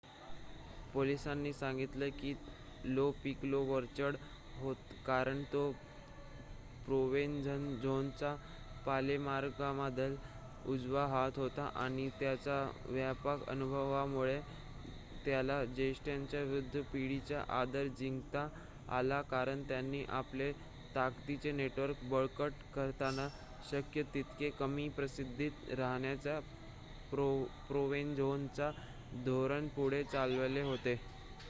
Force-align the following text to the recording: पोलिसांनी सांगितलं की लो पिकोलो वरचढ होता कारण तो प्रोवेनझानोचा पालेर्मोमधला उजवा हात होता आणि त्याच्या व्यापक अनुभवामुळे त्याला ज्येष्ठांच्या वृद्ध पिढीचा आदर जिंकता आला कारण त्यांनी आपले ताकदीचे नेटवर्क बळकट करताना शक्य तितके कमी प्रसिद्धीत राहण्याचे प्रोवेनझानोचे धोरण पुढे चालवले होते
पोलिसांनी 0.93 1.53
सांगितलं 1.53 2.09
की 2.09 2.33
लो 2.85 3.09
पिकोलो 3.23 3.61
वरचढ 3.63 4.15
होता 4.59 4.95
कारण 5.05 5.41
तो 5.43 5.69
प्रोवेनझानोचा 6.85 8.35
पालेर्मोमधला 8.85 10.07
उजवा 10.65 11.05
हात 11.07 11.37
होता 11.37 11.69
आणि 11.75 12.07
त्याच्या 12.19 12.63
व्यापक 12.85 13.49
अनुभवामुळे 13.49 14.39
त्याला 15.25 15.63
ज्येष्ठांच्या 15.65 16.43
वृद्ध 16.43 16.81
पिढीचा 16.93 17.43
आदर 17.59 17.87
जिंकता 17.99 18.47
आला 18.89 19.21
कारण 19.21 19.63
त्यांनी 19.63 20.03
आपले 20.09 20.51
ताकदीचे 20.95 21.51
नेटवर्क 21.51 22.03
बळकट 22.03 22.51
करताना 22.75 23.27
शक्य 23.71 24.03
तितके 24.13 24.49
कमी 24.49 24.87
प्रसिद्धीत 24.89 25.69
राहण्याचे 25.71 26.39
प्रोवेनझानोचे 27.11 28.69
धोरण 29.15 29.67
पुढे 29.67 30.03
चालवले 30.03 30.61
होते 30.61 30.99